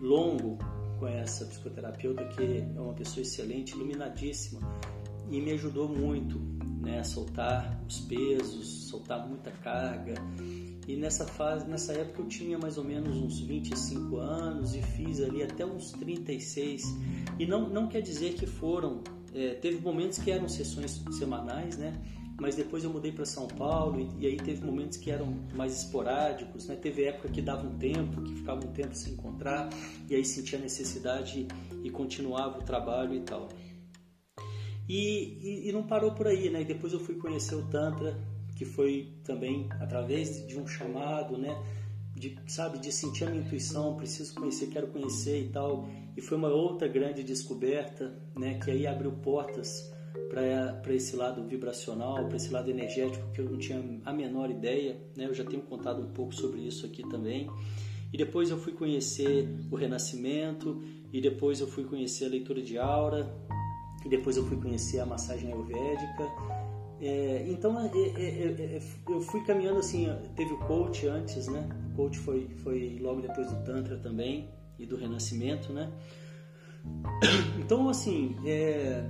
longo 0.00 0.58
com 1.00 1.08
essa 1.08 1.46
psicoterapeuta 1.46 2.22
que 2.26 2.58
é 2.76 2.80
uma 2.80 2.92
pessoa 2.92 3.22
excelente, 3.22 3.72
iluminadíssima 3.72 4.60
e 5.30 5.40
me 5.40 5.52
ajudou 5.52 5.88
muito 5.88 6.38
né, 6.82 7.00
a 7.00 7.04
soltar 7.04 7.82
os 7.88 8.00
pesos, 8.00 8.88
soltar 8.88 9.26
muita 9.26 9.50
carga. 9.50 10.14
E 10.86 10.96
nessa 10.96 11.24
fase, 11.24 11.66
nessa 11.66 11.92
época 11.92 12.22
eu 12.22 12.28
tinha 12.28 12.58
mais 12.58 12.76
ou 12.76 12.84
menos 12.84 13.16
uns 13.16 13.40
25 13.40 14.16
anos 14.16 14.74
e 14.74 14.82
fiz 14.82 15.20
ali 15.20 15.42
até 15.42 15.64
uns 15.64 15.92
36. 15.92 16.82
E 17.38 17.46
não, 17.46 17.68
não 17.68 17.88
quer 17.88 18.02
dizer 18.02 18.34
que 18.34 18.46
foram, 18.46 19.02
é, 19.34 19.54
teve 19.54 19.80
momentos 19.80 20.18
que 20.18 20.30
eram 20.30 20.48
sessões 20.48 21.02
semanais, 21.12 21.78
né? 21.78 21.94
Mas 22.40 22.56
depois 22.56 22.82
eu 22.82 22.90
mudei 22.90 23.12
para 23.12 23.26
São 23.26 23.46
Paulo 23.46 24.00
e, 24.00 24.24
e, 24.24 24.26
aí 24.26 24.36
teve 24.38 24.64
momentos 24.64 24.96
que 24.96 25.10
eram 25.10 25.26
mais 25.54 25.84
esporádicos, 25.84 26.66
né? 26.66 26.74
Teve 26.74 27.04
época 27.04 27.28
que 27.28 27.42
dava 27.42 27.66
um 27.66 27.76
tempo, 27.76 28.22
que 28.22 28.34
ficava 28.34 28.66
um 28.66 28.72
tempo 28.72 28.94
sem 28.94 29.12
encontrar 29.12 29.68
e 30.08 30.14
aí 30.14 30.24
sentia 30.24 30.58
necessidade 30.58 31.46
e, 31.84 31.90
continuava 31.90 32.58
o 32.58 32.62
trabalho 32.62 33.14
e 33.14 33.20
tal. 33.20 33.48
E, 34.88 35.68
e, 35.68 35.70
não 35.70 35.82
parou 35.82 36.12
por 36.12 36.26
aí, 36.26 36.48
né? 36.48 36.64
Depois 36.64 36.94
eu 36.94 36.98
fui 36.98 37.16
conhecer 37.16 37.54
o 37.54 37.66
Tantra, 37.68 38.18
que 38.56 38.64
foi 38.64 39.12
também 39.22 39.68
através 39.78 40.46
de 40.46 40.58
um 40.58 40.66
chamado, 40.66 41.36
né? 41.36 41.54
De, 42.16 42.36
sabe, 42.48 42.78
de 42.78 42.90
sentir 42.90 43.24
a 43.24 43.30
minha 43.30 43.42
intuição, 43.42 43.96
preciso 43.96 44.34
conhecer, 44.34 44.66
quero 44.68 44.88
conhecer 44.88 45.42
e 45.44 45.48
tal. 45.50 45.86
E 46.16 46.22
foi 46.22 46.38
uma 46.38 46.48
outra 46.48 46.88
grande 46.88 47.22
descoberta, 47.22 48.18
né? 48.34 48.58
Que 48.58 48.70
aí 48.70 48.86
abriu 48.86 49.12
portas 49.12 49.92
para 50.30 50.94
esse 50.94 51.16
lado 51.16 51.42
vibracional, 51.44 52.26
para 52.26 52.36
esse 52.36 52.50
lado 52.50 52.70
energético 52.70 53.30
que 53.32 53.40
eu 53.40 53.50
não 53.50 53.58
tinha 53.58 53.82
a 54.04 54.12
menor 54.12 54.48
ideia. 54.48 54.96
Né? 55.16 55.26
Eu 55.26 55.34
já 55.34 55.44
tenho 55.44 55.62
contado 55.62 56.00
um 56.00 56.12
pouco 56.12 56.32
sobre 56.32 56.60
isso 56.60 56.86
aqui 56.86 57.02
também. 57.08 57.50
E 58.12 58.16
depois 58.16 58.50
eu 58.50 58.58
fui 58.58 58.72
conhecer 58.72 59.48
o 59.70 59.76
renascimento, 59.76 60.82
e 61.12 61.20
depois 61.20 61.60
eu 61.60 61.66
fui 61.66 61.84
conhecer 61.84 62.26
a 62.26 62.28
leitura 62.28 62.62
de 62.62 62.78
aura, 62.78 63.32
e 64.04 64.08
depois 64.08 64.36
eu 64.36 64.44
fui 64.46 64.56
conhecer 64.56 65.00
a 65.00 65.06
massagem 65.06 65.52
ayurvédica. 65.52 66.28
É, 67.00 67.46
então 67.48 67.80
é, 67.80 67.86
é, 67.86 68.22
é, 68.22 68.76
é 68.76 68.80
eu 69.08 69.20
fui 69.20 69.42
caminhando 69.44 69.78
assim, 69.78 70.06
teve 70.36 70.52
o 70.52 70.58
coach 70.58 71.06
antes, 71.06 71.48
né? 71.48 71.68
O 71.92 71.96
coach 71.96 72.18
foi, 72.18 72.48
foi 72.62 72.98
logo 73.00 73.20
depois 73.20 73.50
do 73.50 73.64
Tantra 73.64 73.96
também 73.96 74.48
e 74.78 74.86
do 74.86 74.96
renascimento, 74.96 75.72
né? 75.72 75.90
Então 77.58 77.88
assim, 77.88 78.36
é, 78.44 79.04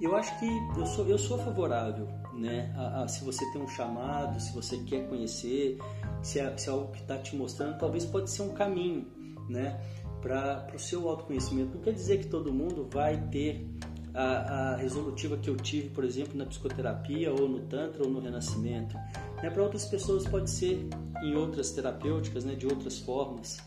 eu 0.00 0.16
acho 0.16 0.38
que 0.38 0.46
eu 0.78 0.86
sou, 0.86 1.06
eu 1.06 1.18
sou 1.18 1.38
favorável, 1.38 2.08
né? 2.34 2.72
A, 2.76 3.02
a, 3.02 3.08
se 3.08 3.24
você 3.24 3.44
tem 3.52 3.60
um 3.60 3.68
chamado, 3.68 4.40
se 4.40 4.52
você 4.52 4.78
quer 4.78 5.08
conhecer, 5.08 5.78
se 6.22 6.38
é, 6.38 6.56
se 6.56 6.68
é 6.68 6.72
algo 6.72 6.92
que 6.92 7.00
está 7.00 7.18
te 7.18 7.36
mostrando, 7.36 7.78
talvez 7.78 8.04
pode 8.04 8.30
ser 8.30 8.42
um 8.42 8.54
caminho, 8.54 9.06
né? 9.48 9.80
Para 10.20 10.66
o 10.74 10.78
seu 10.78 11.08
autoconhecimento. 11.08 11.74
Não 11.74 11.82
quer 11.82 11.92
dizer 11.92 12.18
que 12.18 12.26
todo 12.26 12.52
mundo 12.52 12.88
vai 12.90 13.16
ter 13.28 13.66
a, 14.14 14.72
a, 14.72 14.76
resolutiva 14.76 15.36
que 15.36 15.48
eu 15.48 15.56
tive, 15.56 15.90
por 15.90 16.04
exemplo, 16.04 16.36
na 16.36 16.46
psicoterapia, 16.46 17.32
ou 17.32 17.48
no 17.48 17.60
Tantra, 17.60 18.04
ou 18.04 18.10
no 18.10 18.20
Renascimento. 18.20 18.96
Né? 19.42 19.50
Para 19.50 19.62
outras 19.62 19.84
pessoas 19.84 20.26
pode 20.26 20.50
ser 20.50 20.86
em 21.22 21.34
outras 21.34 21.70
terapêuticas, 21.70 22.44
né? 22.44 22.54
de 22.54 22.66
outras 22.66 22.98
formas. 22.98 23.58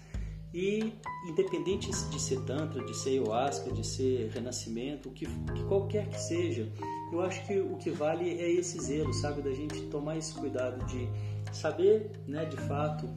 E 0.54 0.94
independente 1.28 1.90
de 1.90 2.22
ser 2.22 2.42
tantra, 2.42 2.84
de 2.86 2.96
ser 2.96 3.10
ayahuasca, 3.12 3.72
de 3.72 3.86
ser 3.86 4.30
renascimento, 4.30 5.10
que, 5.10 5.26
que 5.26 5.64
qualquer 5.64 6.08
que 6.10 6.22
seja, 6.22 6.72
eu 7.12 7.22
acho 7.22 7.46
que 7.48 7.60
o 7.60 7.76
que 7.78 7.90
vale 7.90 8.30
é 8.30 8.52
esse 8.52 8.80
zelo, 8.80 9.14
sabe, 9.14 9.42
da 9.42 9.52
gente 9.52 9.82
tomar 9.88 10.18
esse 10.18 10.34
cuidado 10.34 10.86
de 10.86 11.10
saber, 11.52 12.12
né, 12.28 12.46
de 12.46 12.58
fato, 12.58 13.10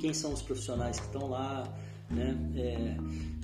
quem 0.00 0.14
são 0.14 0.32
os 0.32 0.40
profissionais 0.40 0.98
que 0.98 1.06
estão 1.06 1.28
lá, 1.28 1.64
né? 2.10 2.36
É, 2.56 2.96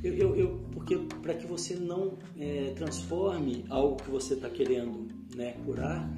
eu, 0.03 0.15
eu, 0.15 0.37
eu, 0.37 0.61
porque 0.73 0.97
para 1.23 1.35
que 1.35 1.47
você 1.47 1.75
não 1.75 2.19
é, 2.39 2.73
transforme 2.77 3.65
algo 3.69 3.97
que 3.97 4.11
você 4.11 4.35
está 4.35 4.49
querendo 4.49 5.09
né, 5.35 5.53
curar 5.65 6.09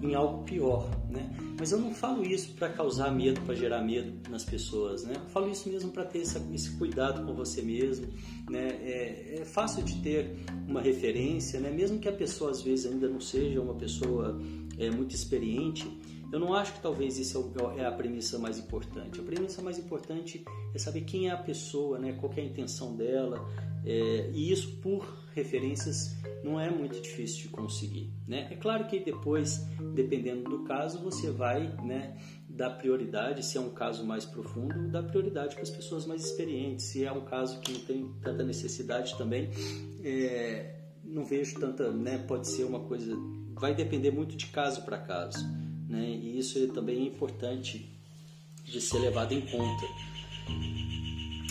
em 0.00 0.14
algo 0.14 0.44
pior, 0.44 0.88
né? 1.12 1.30
Mas 1.58 1.70
eu 1.70 1.78
não 1.78 1.94
falo 1.94 2.24
isso 2.24 2.54
para 2.54 2.68
causar 2.70 3.10
medo, 3.12 3.40
para 3.42 3.54
gerar 3.54 3.82
medo 3.82 4.12
nas 4.30 4.44
pessoas, 4.44 5.04
né? 5.04 5.14
Eu 5.16 5.28
falo 5.28 5.50
isso 5.50 5.68
mesmo 5.68 5.92
para 5.92 6.04
ter 6.04 6.20
esse, 6.20 6.76
cuidado 6.78 7.24
com 7.24 7.34
você 7.34 7.62
mesmo, 7.62 8.06
né? 8.50 8.68
É, 8.82 9.38
é, 9.40 9.44
fácil 9.44 9.82
de 9.84 10.00
ter 10.02 10.34
uma 10.66 10.80
referência, 10.80 11.60
né? 11.60 11.70
Mesmo 11.70 11.98
que 11.98 12.08
a 12.08 12.12
pessoa 12.12 12.50
às 12.50 12.62
vezes 12.62 12.90
ainda 12.90 13.08
não 13.08 13.20
seja 13.20 13.60
uma 13.60 13.74
pessoa 13.74 14.40
é, 14.78 14.90
muito 14.90 15.14
experiente, 15.14 15.86
Eu 16.32 16.40
não 16.40 16.54
acho 16.54 16.72
que 16.72 16.80
talvez 16.80 17.18
isso 17.18 17.52
é, 17.76 17.82
é 17.82 17.86
a 17.86 17.92
premissa 17.92 18.38
mais 18.38 18.58
importante. 18.58 19.20
A 19.20 19.22
premissa 19.22 19.60
mais 19.60 19.78
importante 19.78 20.42
é 20.74 20.78
saber 20.78 21.02
quem 21.02 21.28
é 21.28 21.30
a 21.30 21.36
pessoa, 21.36 21.98
né? 21.98 22.14
qual 22.18 22.32
é 22.34 22.40
a 22.40 22.44
intenção 22.44 22.96
dela, 22.96 23.46
é, 23.84 24.30
e 24.32 24.50
isso 24.50 24.76
por 24.76 25.06
referências 25.34 26.16
não 26.42 26.58
é 26.58 26.70
muito 26.70 27.00
difícil 27.00 27.42
de 27.42 27.48
conseguir. 27.48 28.10
Né? 28.26 28.48
É 28.50 28.56
claro 28.56 28.86
que 28.86 28.98
depois, 28.98 29.66
dependendo 29.94 30.48
do 30.48 30.64
caso, 30.64 31.00
você 31.00 31.30
vai 31.30 31.68
né, 31.84 32.16
dar 32.48 32.70
prioridade, 32.70 33.44
se 33.44 33.58
é 33.58 33.60
um 33.60 33.70
caso 33.70 34.04
mais 34.04 34.24
profundo, 34.24 34.88
dar 34.88 35.02
prioridade 35.02 35.54
para 35.54 35.62
as 35.62 35.70
pessoas 35.70 36.06
mais 36.06 36.24
experientes. 36.24 36.86
Se 36.86 37.04
é 37.04 37.12
um 37.12 37.24
caso 37.24 37.60
que 37.60 37.72
não 37.72 37.80
tem 37.80 38.10
tanta 38.22 38.42
necessidade 38.42 39.16
também, 39.18 39.50
é, 40.02 40.76
não 41.04 41.24
vejo 41.24 41.58
tanta, 41.60 41.90
né, 41.92 42.18
pode 42.26 42.48
ser 42.48 42.64
uma 42.64 42.80
coisa, 42.80 43.14
vai 43.54 43.74
depender 43.74 44.10
muito 44.10 44.36
de 44.36 44.46
caso 44.46 44.82
para 44.82 44.98
caso, 44.98 45.44
né? 45.92 46.08
E 46.08 46.38
isso 46.38 46.58
é 46.58 46.66
também 46.68 47.02
é 47.02 47.06
importante 47.06 47.86
de 48.64 48.80
ser 48.80 48.98
levado 48.98 49.32
em 49.32 49.42
conta. 49.42 49.86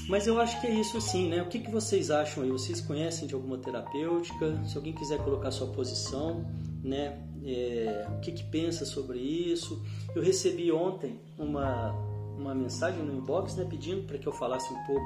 Mas 0.10 0.26
eu 0.26 0.42
acho 0.42 0.60
que 0.60 0.68
é 0.68 0.74
isso 0.74 0.98
assim, 0.98 1.30
né? 1.30 1.42
O 1.44 1.48
que, 1.48 1.60
que 1.60 1.70
vocês 1.70 2.10
acham 2.10 2.44
aí? 2.44 2.50
Vocês 2.50 2.82
conhecem 2.82 3.28
de 3.28 3.36
alguma 3.36 3.60
terapêutica? 3.60 4.60
Se 4.66 4.76
alguém 4.76 4.94
quiser 4.94 5.20
colocar 5.24 5.52
sua 5.52 5.68
posição, 5.68 6.46
né? 6.84 7.22
É, 7.44 8.08
o 8.10 8.20
que, 8.20 8.32
que 8.32 8.44
pensa 8.44 8.84
sobre 8.84 9.20
isso? 9.20 9.82
Eu 10.16 10.22
recebi 10.22 10.72
ontem 10.72 11.20
uma, 11.38 11.92
uma 12.38 12.54
mensagem 12.54 13.04
no 13.04 13.14
inbox, 13.14 13.56
né? 13.56 13.66
Pedindo 13.70 14.04
para 14.08 14.18
que 14.18 14.28
eu 14.28 14.34
falasse 14.34 14.74
um 14.74 14.84
pouco 14.84 15.06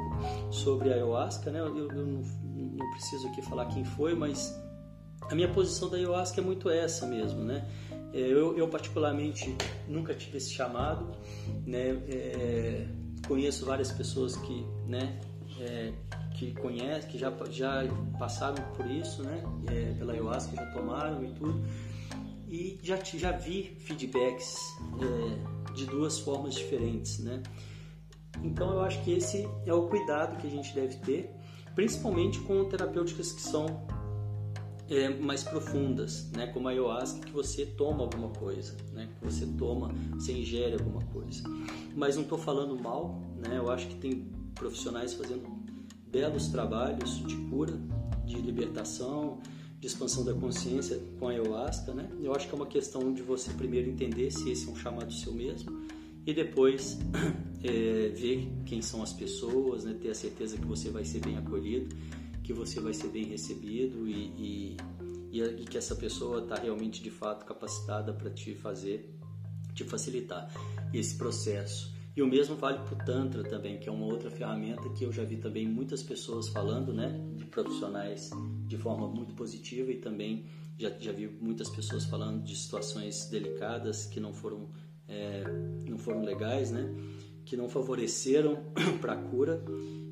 sobre 0.50 0.90
a 0.92 0.96
ayahuasca, 0.96 1.52
né? 1.52 1.60
Eu, 1.60 1.78
eu 1.78 2.06
não, 2.06 2.22
não 2.56 2.92
preciso 2.92 3.28
aqui 3.28 3.42
falar 3.42 3.66
quem 3.66 3.84
foi, 3.84 4.16
mas 4.16 4.58
a 5.30 5.36
minha 5.36 5.50
posição 5.50 5.90
da 5.90 5.98
ayahuasca 5.98 6.40
é 6.40 6.44
muito 6.44 6.70
essa 6.70 7.06
mesmo, 7.06 7.44
né? 7.44 7.68
É, 8.16 8.20
eu, 8.20 8.58
eu 8.58 8.66
particularmente 8.70 9.54
nunca 9.90 10.16
tive 10.16 10.38
esse 10.38 10.54
chamado, 10.54 11.12
né? 11.68 12.02
É, 12.08 12.88
conheço 13.28 13.66
várias 13.66 13.92
pessoas 13.92 14.38
que, 14.38 14.66
né? 14.88 15.20
É, 15.60 15.92
que 16.34 16.54
conhecem, 16.54 17.10
que 17.10 17.18
já, 17.18 17.32
já 17.50 17.84
passaram 18.18 18.64
por 18.74 18.90
isso, 18.90 19.22
né? 19.22 19.44
É, 19.68 19.94
pela 20.00 20.14
ayahuasca, 20.14 20.56
já 20.56 20.66
tomaram 20.68 21.26
e 21.26 21.34
tudo. 21.34 21.62
E 22.48 22.80
já, 22.82 22.98
já 23.04 23.34
vi 23.34 23.76
feedbacks 23.80 24.60
é, 25.02 25.74
de 25.74 25.86
duas 25.86 26.18
formas 26.18 26.56
diferentes, 26.56 27.20
né? 27.20 27.44
Então 28.42 28.72
eu 28.74 28.82
acho 28.82 29.04
que 29.04 29.12
esse 29.12 29.46
é 29.66 29.74
o 29.74 29.88
cuidado 29.88 30.38
que 30.38 30.48
a 30.48 30.50
gente 30.50 30.74
deve 30.74 30.96
ter 30.98 31.36
principalmente 31.76 32.40
com 32.40 32.64
terapêuticas 32.64 33.34
que 33.34 33.42
são 33.42 33.86
é, 34.90 35.10
mais 35.10 35.44
profundas, 35.44 36.30
né, 36.32 36.48
como 36.48 36.68
a 36.68 36.72
ayahuasca, 36.72 37.20
que 37.20 37.32
você 37.32 37.66
toma 37.66 38.04
alguma 38.04 38.30
coisa, 38.30 38.76
né, 38.94 39.10
que 39.18 39.26
você 39.26 39.46
toma, 39.58 39.94
você 40.14 40.32
ingere 40.34 40.74
alguma 40.74 41.02
coisa. 41.06 41.44
Mas 41.96 42.16
não 42.16 42.24
estou 42.24 42.38
falando 42.38 42.78
mal, 42.82 43.22
né, 43.38 43.58
eu 43.58 43.70
acho 43.72 43.88
que 43.88 43.96
tem 43.96 44.32
profissionais 44.54 45.14
fazendo 45.14 45.48
belos 46.12 46.48
trabalhos 46.48 47.26
de 47.26 47.36
cura, 47.50 47.74
de 48.26 48.36
libertação, 48.36 49.40
de 49.80 49.88
expansão 49.88 50.24
da 50.24 50.34
consciência 50.34 51.00
com 51.20 51.28
a 51.28 51.32
ayahuasca, 51.32 51.94
né? 51.94 52.10
Eu 52.22 52.34
acho 52.34 52.48
que 52.48 52.54
é 52.54 52.56
uma 52.56 52.66
questão 52.66 53.14
de 53.14 53.22
você 53.22 53.52
primeiro 53.52 53.90
entender 53.90 54.32
se 54.32 54.50
esse 54.50 54.68
é 54.68 54.72
um 54.72 54.76
chamado 54.76 55.12
seu 55.12 55.34
mesmo 55.34 55.86
e 56.26 56.34
depois 56.34 56.98
é, 57.64 58.10
ver 58.10 58.52
quem 58.66 58.82
são 58.82 59.04
as 59.04 59.14
pessoas, 59.14 59.84
né? 59.84 59.96
ter 60.02 60.10
a 60.10 60.16
certeza 60.16 60.58
que 60.58 60.66
você 60.66 60.90
vai 60.90 61.06
ser 61.06 61.20
bem 61.20 61.38
acolhido, 61.38 61.96
que 62.46 62.54
você 62.54 62.80
vai 62.80 62.94
ser 62.94 63.08
bem 63.08 63.26
recebido 63.26 64.08
e, 64.08 64.78
e, 65.32 65.42
e 65.42 65.66
que 65.66 65.78
essa 65.78 65.96
pessoa 65.96 66.44
está 66.44 66.56
realmente 66.56 67.02
de 67.02 67.10
fato 67.10 67.44
capacitada 67.44 68.14
para 68.14 68.30
te 68.30 68.54
fazer, 68.54 69.18
te 69.74 69.84
facilitar 69.84 70.52
esse 70.94 71.18
processo. 71.18 71.94
E 72.16 72.22
o 72.22 72.28
mesmo 72.28 72.56
vale 72.56 72.80
para 72.80 72.94
o 72.94 72.98
Tantra 73.04 73.44
também, 73.44 73.80
que 73.80 73.90
é 73.90 73.92
uma 73.92 74.06
outra 74.06 74.30
ferramenta 74.30 74.88
que 74.90 75.04
eu 75.04 75.12
já 75.12 75.24
vi 75.24 75.38
também 75.38 75.68
muitas 75.68 76.04
pessoas 76.04 76.48
falando, 76.48 76.94
né, 76.94 77.20
de 77.36 77.46
profissionais 77.46 78.30
de 78.68 78.78
forma 78.78 79.08
muito 79.08 79.34
positiva 79.34 79.92
e 79.92 79.98
também 79.98 80.46
já, 80.78 80.90
já 81.00 81.12
vi 81.12 81.28
muitas 81.28 81.68
pessoas 81.68 82.06
falando 82.06 82.44
de 82.44 82.56
situações 82.56 83.28
delicadas 83.30 84.06
que 84.06 84.20
não 84.20 84.34
foram 84.34 84.70
é, 85.08 85.44
não 85.88 85.98
foram 85.98 86.24
legais, 86.24 86.72
né? 86.72 86.94
Que 87.44 87.58
não 87.58 87.70
favoreceram 87.70 88.64
para 89.02 89.14
a 89.14 89.18
cura. 89.18 89.64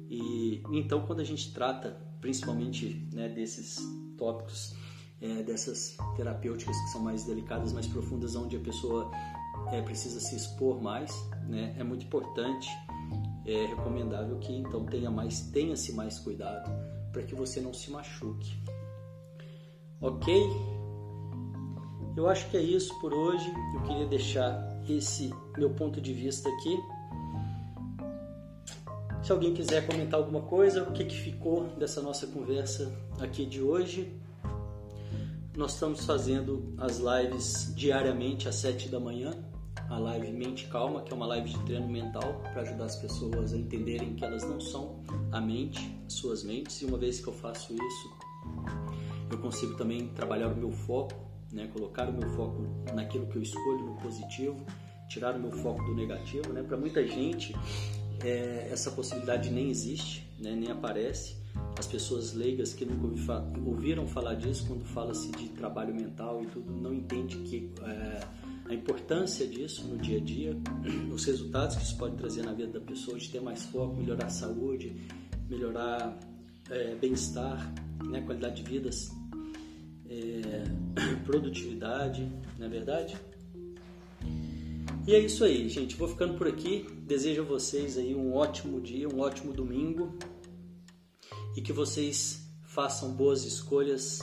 E 0.10 0.62
então, 0.72 1.06
quando 1.06 1.22
a 1.22 1.24
gente 1.24 1.52
trata, 1.52 2.00
principalmente, 2.24 3.06
né, 3.12 3.28
desses 3.28 3.78
tópicos, 4.18 4.74
é, 5.22 5.44
dessas 5.44 5.98
terapêuticas 6.16 6.76
que 6.80 6.88
são 6.88 7.02
mais 7.02 7.26
delicadas, 7.26 7.74
mais 7.74 7.86
profundas, 7.86 8.34
onde 8.34 8.56
a 8.56 8.62
pessoa 8.62 9.12
é, 9.74 9.82
precisa 9.82 10.22
se 10.22 10.34
expor 10.34 10.82
mais, 10.82 11.12
né? 11.50 11.76
É 11.78 11.84
muito 11.84 12.06
importante, 12.06 12.70
é 13.46 13.66
recomendável 13.66 14.40
que 14.40 14.54
então 14.54 14.86
tenha 14.86 15.12
mais, 15.12 15.42
tenha-se 15.52 15.92
mais 15.92 16.18
cuidado 16.18 16.72
para 17.12 17.24
que 17.24 17.36
você 17.36 17.60
não 17.60 17.74
se 17.74 17.92
machuque. 17.92 18.58
Ok? 20.00 20.34
Eu 22.16 22.30
acho 22.30 22.50
que 22.50 22.56
é 22.56 22.62
isso 22.62 22.98
por 23.02 23.14
hoje. 23.14 23.52
Eu 23.76 23.82
queria 23.84 24.06
deixar 24.06 24.82
esse 24.88 25.30
meu 25.58 25.72
ponto 25.72 26.00
de 26.00 26.14
vista 26.14 26.48
aqui. 26.48 26.80
Alguém 29.34 29.52
quiser 29.52 29.88
comentar 29.88 30.20
alguma 30.20 30.42
coisa, 30.42 30.84
o 30.84 30.92
que, 30.92 31.04
que 31.06 31.16
ficou 31.16 31.70
dessa 31.78 32.02
nossa 32.02 32.28
conversa 32.28 32.94
aqui 33.20 33.48
de 33.48 33.62
hoje. 33.62 34.14
Nós 35.58 35.74
estamos 35.74 36.06
fazendo 36.06 36.74
as 36.78 37.00
lives 37.00 37.74
diariamente 37.76 38.48
às 38.48 38.56
7 38.56 38.90
da 38.90 39.00
manhã, 39.00 39.34
a 39.90 39.98
live 39.98 40.32
Mente 40.32 40.68
Calma, 40.68 41.02
que 41.02 41.12
é 41.12 41.16
uma 41.16 41.26
live 41.26 41.50
de 41.50 41.60
treino 41.64 41.88
mental 41.88 42.44
para 42.54 42.62
ajudar 42.62 42.86
as 42.86 42.96
pessoas 42.96 43.54
a 43.54 43.58
entenderem 43.58 44.14
que 44.14 44.24
elas 44.24 44.44
não 44.44 44.60
são 44.60 45.00
a 45.32 45.42
mente, 45.42 45.98
as 46.06 46.14
suas 46.14 46.44
mentes, 46.44 46.82
e 46.84 46.86
uma 46.86 47.00
vez 47.00 47.20
que 47.20 47.28
eu 47.28 47.34
faço 47.34 47.74
isso, 47.74 48.12
eu 49.32 49.40
consigo 49.40 49.76
também 49.76 50.10
trabalhar 50.10 50.50
o 50.50 50.56
meu 50.56 50.72
foco 50.72 51.34
né? 51.54 51.70
Colocar 51.72 52.10
o 52.10 52.14
meu 52.14 52.28
foco 52.30 52.66
naquilo 52.94 53.28
que 53.28 53.38
eu 53.38 53.42
escolho, 53.42 53.86
no 53.86 53.96
positivo, 53.98 54.66
tirar 55.08 55.36
o 55.36 55.40
meu 55.40 55.52
foco 55.52 55.84
do 55.84 55.94
negativo, 55.94 56.52
né? 56.52 56.64
Para 56.64 56.76
muita 56.76 57.06
gente 57.06 57.56
é, 58.22 58.70
essa 58.72 58.92
possibilidade 58.92 59.50
nem 59.50 59.70
existe, 59.70 60.28
né? 60.40 60.56
Nem 60.56 60.72
aparece. 60.72 61.36
As 61.78 61.88
pessoas 61.88 62.34
leigas 62.34 62.74
que 62.74 62.86
nunca 62.86 63.08
ouviram 63.66 64.08
falar 64.08 64.36
disso, 64.36 64.66
quando 64.68 64.86
fala-se 64.86 65.32
de 65.32 65.50
trabalho 65.50 65.94
mental 65.94 66.42
e 66.44 66.48
tudo, 66.48 66.72
não 66.72 66.94
entende 66.94 67.38
que 67.38 67.72
é, 67.84 68.20
a 68.66 68.74
importância 68.74 69.48
disso 69.48 69.88
no 69.88 69.98
dia 69.98 70.18
a 70.18 70.22
dia, 70.22 70.58
os 71.12 71.26
resultados 71.26 71.76
que 71.76 71.84
isso 71.84 71.98
pode 71.98 72.16
trazer 72.16 72.44
na 72.44 72.54
vida 72.54 72.80
da 72.80 72.86
pessoa, 72.86 73.18
de 73.18 73.30
ter 73.30 73.42
mais 73.42 73.64
foco, 73.66 73.96
melhorar 73.96 74.26
a 74.26 74.30
saúde, 74.30 74.96
melhorar 75.50 76.18
é, 76.70 76.96
bem-estar, 76.96 77.74
né, 78.06 78.22
qualidade 78.22 78.64
de 78.64 78.70
vida, 78.70 78.90
é, 80.10 80.64
produtividade, 81.26 82.28
não 82.58 82.66
é 82.68 82.70
verdade? 82.70 83.16
E 85.06 85.14
é 85.14 85.20
isso 85.20 85.44
aí, 85.44 85.68
gente. 85.68 85.96
Vou 85.98 86.08
ficando 86.08 86.36
por 86.36 86.48
aqui. 86.48 86.86
Desejo 87.06 87.42
a 87.42 87.46
vocês 87.46 87.98
aí 87.98 88.16
um 88.16 88.34
ótimo 88.34 88.80
dia, 88.80 89.10
um 89.10 89.20
ótimo 89.20 89.52
domingo 89.52 90.18
e 91.54 91.62
que 91.62 91.74
vocês 91.74 92.48
façam 92.64 93.12
boas 93.12 93.44
escolhas 93.44 94.20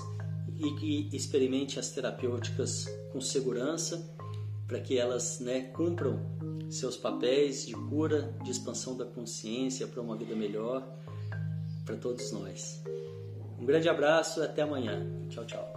e 0.57 0.75
que 0.77 1.15
experimente 1.15 1.79
as 1.79 1.91
terapêuticas 1.91 2.87
com 3.13 3.21
segurança 3.21 4.17
para 4.67 4.81
que 4.81 4.97
elas 4.97 5.41
né, 5.41 5.61
cumpram 5.75 6.21
seus 6.71 6.97
papéis 6.97 7.67
de 7.67 7.75
cura, 7.75 8.35
de 8.43 8.51
expansão 8.51 8.97
da 8.97 9.05
consciência 9.05 9.87
para 9.87 10.01
uma 10.01 10.17
vida 10.17 10.35
melhor 10.35 10.83
para 11.85 11.97
todos 11.97 12.33
nós. 12.33 12.83
Um 13.59 13.67
grande 13.67 13.91
abraço 13.91 14.41
e 14.41 14.45
até 14.45 14.63
amanhã. 14.63 15.07
Tchau, 15.29 15.45
tchau. 15.45 15.70